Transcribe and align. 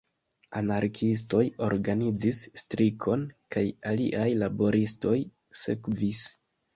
Anarkiistoj 0.59 1.41
organizis 1.65 2.39
strikon 2.61 3.25
kaj 3.57 3.63
aliaj 3.91 4.23
laboristoj 4.45 5.13
sekvis. 5.65 6.23